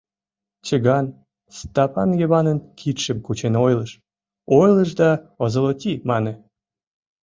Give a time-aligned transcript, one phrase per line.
[0.65, 1.05] Чыган
[1.57, 3.91] Стапан Йыванын кидшым кучен ойлыш,
[4.59, 5.09] ойлыш да
[5.43, 6.33] «озолоти» мане.